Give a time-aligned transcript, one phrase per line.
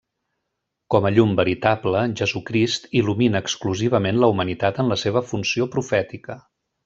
[0.93, 6.39] Com a Llum veritable, Jesucrist il·lumina exclusivament la humanitat en la seva funció profètica.